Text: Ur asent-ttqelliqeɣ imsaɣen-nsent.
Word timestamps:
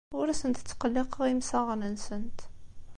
Ur 0.19 0.25
asent-ttqelliqeɣ 0.29 1.21
imsaɣen-nsent. 1.27 2.39